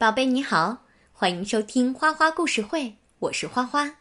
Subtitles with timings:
[0.00, 3.96] 宝贝你好，欢迎收听花花故事会，我是花花。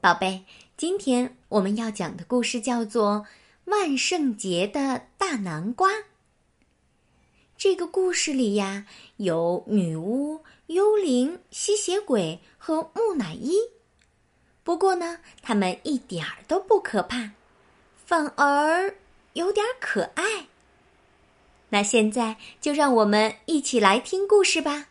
[0.00, 0.44] 宝贝，
[0.76, 3.24] 今天我们要讲的故事叫做
[3.70, 5.88] 《万圣节的大南瓜》。
[7.56, 8.86] 这个故事里呀，
[9.18, 13.54] 有女巫、幽灵、吸血鬼和木乃伊。
[14.64, 17.30] 不过呢，他们一点儿都不可怕，
[17.94, 18.96] 反而
[19.34, 20.48] 有点可爱。
[21.68, 24.88] 那现在就让我们一起来听故事吧。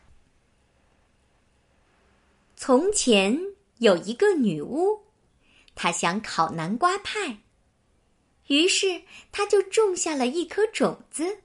[2.61, 3.39] 从前
[3.77, 5.05] 有一个女巫，
[5.75, 7.37] 她想烤南瓜派，
[8.47, 11.37] 于是她就种下了一颗种子。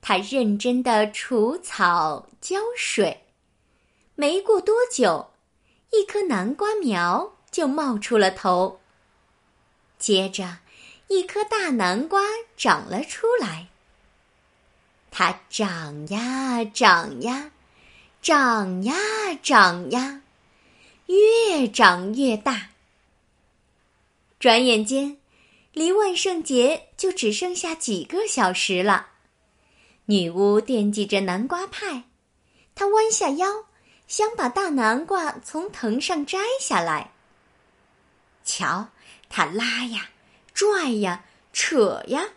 [0.00, 3.26] 她认真的除草浇水，
[4.14, 5.32] 没过多久，
[5.90, 8.80] 一颗南瓜苗就冒出了头。
[9.98, 10.60] 接着，
[11.08, 12.22] 一颗大南瓜
[12.56, 13.68] 长了出来。
[15.10, 17.52] 它长呀长呀。
[18.22, 18.94] 长呀
[19.42, 20.20] 长呀，
[21.06, 22.68] 越长越大。
[24.38, 25.16] 转眼间，
[25.72, 29.06] 离万圣节就只剩下几个小时了。
[30.04, 32.04] 女巫惦记着南瓜派，
[32.74, 33.64] 她弯下腰，
[34.06, 37.12] 想把大南瓜从藤上摘下来。
[38.44, 38.90] 瞧，
[39.30, 40.10] 她拉呀，
[40.52, 41.24] 拽呀，
[41.54, 42.28] 扯呀，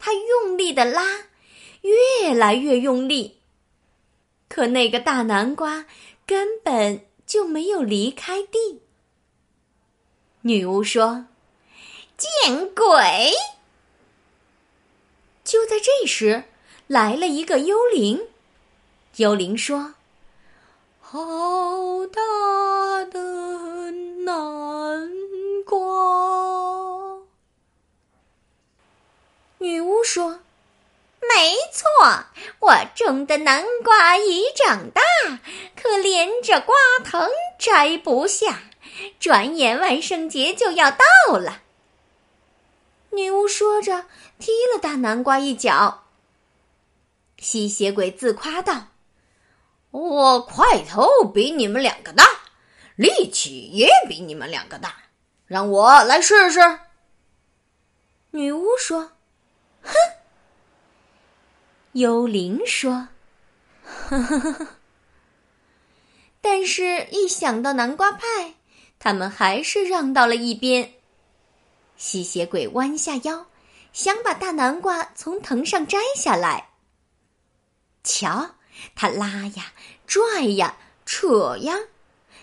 [0.00, 1.26] 她用力的拉，
[1.82, 3.38] 越来越用力。
[4.54, 5.84] 可那个大南瓜
[6.24, 8.82] 根本就没有离开地。
[10.42, 11.26] 女巫说
[12.16, 13.32] ：“见鬼！”
[15.42, 16.44] 就在这时，
[16.86, 18.28] 来了一个幽灵。
[19.16, 19.94] 幽灵说
[21.02, 25.10] ：“好大的南
[25.64, 27.18] 瓜！”
[29.58, 30.43] 女巫说。
[31.36, 32.26] 没错，
[32.60, 35.02] 我种的南瓜已长大，
[35.74, 38.62] 可连着瓜藤摘不下。
[39.18, 41.62] 转眼万圣节就要到了。
[43.10, 44.06] 女巫说着，
[44.38, 46.04] 踢了大南瓜一脚。
[47.38, 48.88] 吸血鬼自夸道
[49.90, 52.24] ：“我块头比你们两个大，
[52.94, 54.94] 力气也比你们两个大，
[55.46, 56.60] 让我来试试。”
[58.30, 59.10] 女巫说
[59.82, 59.92] ：“哼。”
[61.94, 63.08] 幽灵说
[63.82, 64.66] ：“呵呵呵。”
[66.42, 68.54] 但是，一想到南瓜派，
[68.98, 70.92] 他们还是让到了一边。
[71.96, 73.46] 吸血鬼弯下腰，
[73.92, 76.70] 想把大南瓜从藤上摘下来。
[78.02, 78.56] 瞧，
[78.96, 79.72] 他拉呀，
[80.06, 81.78] 拽呀，扯呀，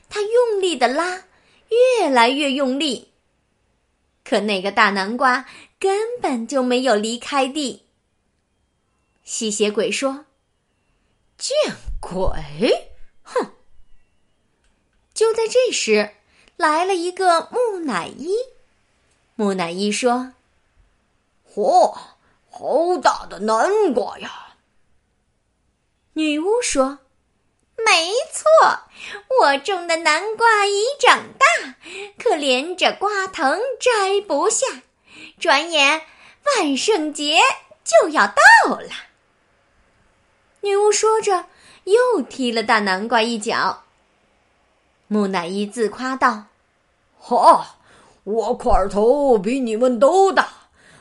[0.09, 1.23] 他用力的拉，
[1.99, 3.11] 越来越用力。
[4.23, 5.45] 可那个大南瓜
[5.77, 7.85] 根本就没有离开地。
[9.23, 10.25] 吸血鬼说
[11.37, 11.55] ：“见
[11.99, 12.91] 鬼！
[13.23, 13.53] 哼！”
[15.13, 16.15] 就在这时，
[16.57, 18.33] 来了一个木乃伊。
[19.35, 20.33] 木乃伊说
[21.53, 21.97] ：“嚯，
[22.49, 24.57] 好大的南瓜呀！”
[26.13, 26.99] 女巫说
[27.85, 28.49] ：“没错，
[29.41, 31.75] 我种的南瓜已长大，
[32.17, 34.65] 可连着瓜藤摘不下。
[35.39, 36.05] 转眼
[36.45, 37.39] 万圣节
[37.83, 38.89] 就要到了。”
[40.61, 41.45] 女巫说着，
[41.83, 43.83] 又踢了大南瓜一脚。
[45.07, 46.45] 木乃伊自夸道
[47.19, 47.77] ：“哈，
[48.23, 50.47] 我块头比你们都大，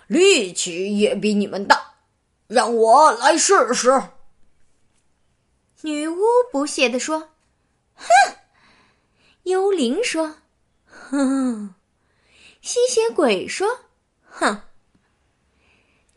[0.06, 1.94] 力气也比你们大，
[2.48, 4.02] 让我来试试。”
[5.82, 6.18] 女巫
[6.50, 7.30] 不屑地说
[7.94, 8.06] ：“哼！”
[9.44, 10.36] 幽灵说
[10.84, 11.74] ：“哼！”
[12.60, 13.66] 吸血鬼说
[14.28, 14.62] ：“哼！”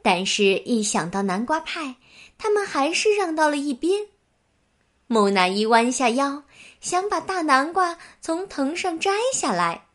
[0.03, 1.95] 但是，一想到南瓜派，
[2.43, 4.07] 他们还是让到了一边。
[5.07, 6.43] 木乃伊弯下腰，
[6.81, 9.87] 想把大南瓜从藤上摘下来。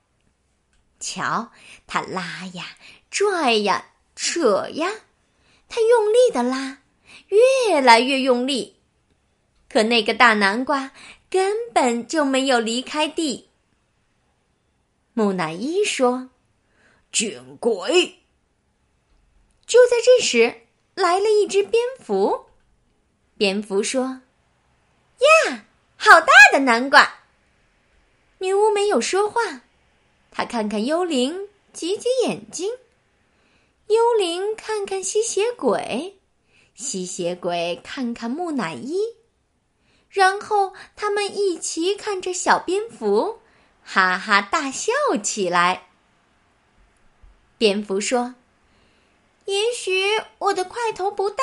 [0.99, 1.53] 瞧，
[1.87, 2.65] 他拉呀，
[3.11, 4.91] 拽呀，扯呀，
[5.69, 6.79] 他用力的拉，
[7.29, 8.77] 越来越用力。
[9.69, 10.93] 可那个大南瓜
[11.29, 13.51] 根本就没有离开地。
[15.13, 16.31] 木乃伊说
[17.13, 18.21] ：“见鬼！”
[19.69, 20.63] 就在这时。
[20.99, 22.47] 来了一只蝙蝠，
[23.37, 24.23] 蝙蝠说
[25.47, 25.65] ：“呀，
[25.97, 27.21] 好大的南瓜！”
[28.39, 29.61] 女巫没有说话，
[30.33, 32.71] 她看看幽灵，挤挤眼睛；
[33.87, 36.19] 幽灵看看吸血鬼，
[36.75, 38.99] 吸血鬼看看木乃伊，
[40.11, 43.39] 然后他们一起看着小蝙蝠，
[43.85, 44.93] 哈哈大笑
[45.23, 45.91] 起来。
[47.57, 48.35] 蝙蝠说。
[49.49, 50.05] 也许
[50.37, 51.43] 我的块头不大，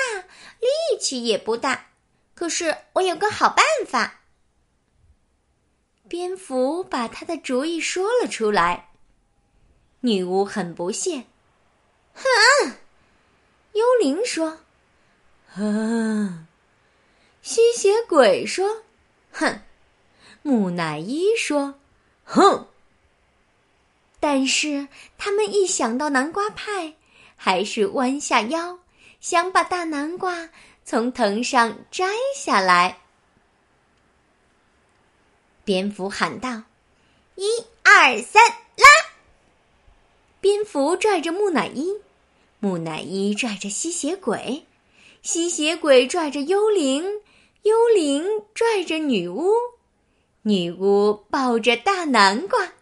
[0.60, 1.88] 力气也不大，
[2.36, 4.22] 可是我有个好办法。
[6.08, 8.92] 蝙蝠把他的主意说了出来。
[10.02, 11.24] 女巫很不屑
[12.14, 12.76] ：“哼！”
[13.74, 14.60] 幽灵说
[15.52, 16.46] ：“哼！”
[17.42, 18.84] 吸血鬼说
[19.34, 19.62] ：“哼！”
[20.44, 21.80] 木乃伊说
[22.24, 22.68] ：“哼！”
[24.22, 24.88] 但是
[25.18, 26.94] 他们一想到南瓜派，
[27.36, 28.80] 还是弯下腰，
[29.20, 30.50] 想把大南瓜
[30.84, 33.00] 从藤上摘下来。
[35.64, 36.64] 蝙蝠喊道
[37.36, 37.46] ：“一
[37.84, 38.42] 二三，
[38.76, 38.86] 拉！”
[40.40, 42.02] 蝙蝠拽着木乃伊，
[42.60, 44.68] 木乃伊拽着吸血鬼，
[45.24, 47.04] 吸血鬼拽着幽灵，
[47.64, 48.24] 幽灵
[48.54, 49.52] 拽着女巫，
[50.44, 52.74] 女巫抱着大南瓜。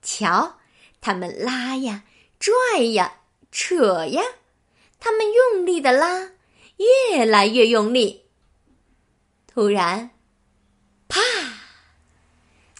[0.00, 0.58] 瞧，
[1.00, 2.04] 他们拉呀，
[2.38, 3.20] 拽呀，
[3.50, 4.22] 扯呀，
[5.00, 6.30] 他们用力的拉，
[7.08, 8.26] 越来越用力。
[9.46, 10.10] 突然，
[11.08, 11.20] 啪！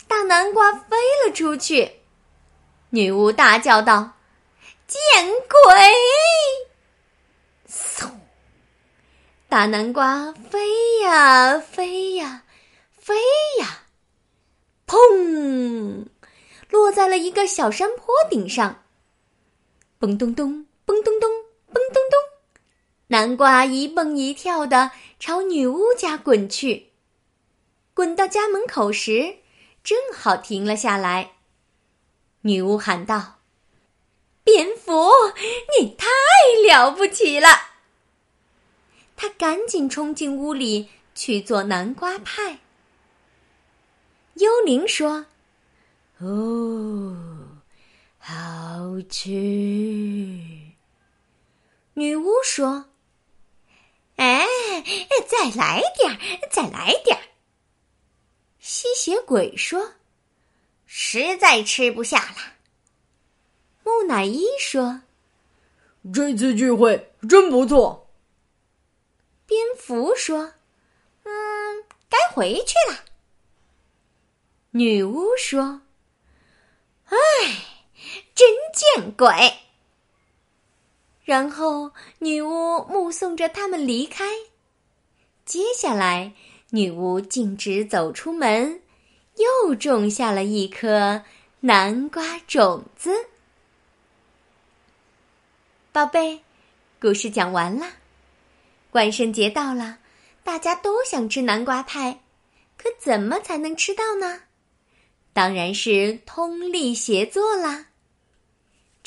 [0.07, 2.01] 大南瓜飞了出去。
[2.91, 4.13] 女巫大叫道
[4.87, 5.01] ：“见
[5.49, 5.73] 鬼！”
[7.69, 8.11] 嗖！
[9.49, 12.45] 大南瓜飞呀飞呀
[12.93, 13.15] 飞
[13.59, 13.85] 呀，
[14.87, 16.07] 砰！
[16.71, 18.85] 落在了一个小山坡顶上，
[19.99, 21.29] 蹦咚咚，蹦咚咚，
[21.73, 22.21] 蹦咚咚，
[23.09, 26.91] 南瓜一蹦一跳的朝女巫家滚去。
[27.95, 29.39] 滚到家门口时，
[29.83, 31.33] 正好停了下来。
[32.43, 33.39] 女巫喊道
[34.45, 35.11] ：“蝙蝠，
[35.81, 36.07] 你太
[36.69, 37.49] 了不起了！”
[39.17, 42.61] 他赶紧冲进屋里去做南瓜派。
[44.35, 45.27] 幽灵说。
[46.19, 47.28] 哦，
[48.29, 49.31] 好吃！
[51.95, 52.85] 女巫说
[54.17, 54.47] ：“哎，
[55.27, 56.19] 再来点儿，
[56.51, 57.23] 再来点儿。”
[58.61, 59.95] 吸血鬼说
[60.85, 62.37] ：“实在吃不下了。”
[63.83, 65.01] 木乃伊说
[66.13, 68.11] ：“这次聚会真不错。”
[69.49, 70.53] 蝙蝠说
[71.25, 73.05] ：“嗯，该回去了。”
[74.73, 75.81] 女巫说。
[77.07, 77.17] 唉，
[78.39, 79.53] 真见鬼！
[81.25, 81.91] 然后
[82.21, 84.25] 女巫目送着他们离开。
[85.45, 86.33] 接下来，
[86.71, 88.81] 女巫径直走出门，
[89.39, 91.25] 又种下了一颗
[91.59, 93.27] 南瓜种子。
[95.91, 96.41] 宝贝，
[97.01, 97.89] 故事讲完了。
[98.93, 99.99] 万圣节到了，
[100.45, 102.21] 大家都想吃南瓜派，
[102.77, 104.43] 可怎么才能吃到呢？
[105.33, 107.87] 当然是通力协作啦！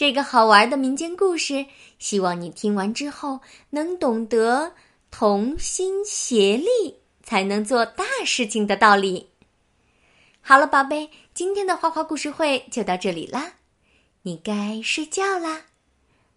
[0.01, 1.68] 这个好玩的民间故事，
[2.00, 3.39] 希望你听完之后
[3.69, 4.74] 能懂得
[5.12, 9.30] 同心协力才能做大事情的道理。
[10.42, 13.53] 好了，宝贝，今天的花花故事会就到这里啦，
[14.24, 15.68] 你该睡觉啦，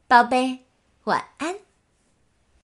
[0.06, 0.58] 宝贝，
[1.04, 1.63] 晚安。